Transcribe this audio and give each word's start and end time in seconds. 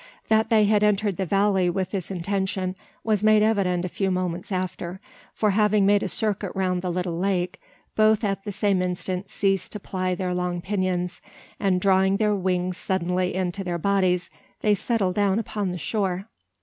That 0.29 0.49
they 0.49 0.65
had 0.65 0.81
entered 0.81 1.17
the 1.17 1.27
valley 1.27 1.69
with 1.69 1.91
this 1.91 2.09
intention 2.09 2.75
was 3.03 3.23
made 3.23 3.43
evident 3.43 3.85
a 3.85 3.87
few 3.87 4.09
moments 4.09 4.51
after: 4.51 4.99
for 5.31 5.51
having 5.51 5.85
made 5.85 6.01
a 6.01 6.07
circuit 6.07 6.51
round 6.55 6.81
the 6.81 6.89
little 6.91 7.15
lake, 7.19 7.61
both 7.95 8.23
at 8.23 8.43
the 8.43 8.51
same 8.51 8.81
instant 8.81 9.29
ceased 9.29 9.71
to 9.73 9.79
ply 9.79 10.15
their 10.15 10.33
long 10.33 10.59
pinions, 10.59 11.21
and 11.59 11.79
drawing 11.79 12.17
their 12.17 12.33
wings 12.33 12.77
suddenly 12.77 13.35
in 13.35 13.51
to 13.51 13.63
their 13.63 13.77
bodies, 13.77 14.31
they 14.61 14.73
settled 14.73 15.13
down 15.13 15.37
upon 15.37 15.69
the 15.69 15.77
shore. 15.77 16.25